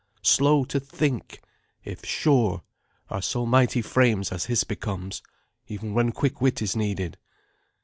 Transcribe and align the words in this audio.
Slow 0.23 0.63
to 0.65 0.79
think, 0.79 1.43
if 1.85 2.03
sure, 2.03 2.63
are 3.11 3.21
so 3.21 3.45
mighty 3.45 3.83
frames 3.83 4.31
as 4.31 4.45
his 4.45 4.63
becomes, 4.63 5.21
even 5.67 5.93
when 5.93 6.11
quick 6.11 6.41
wit 6.41 6.59
is 6.59 6.75
needed." 6.75 7.19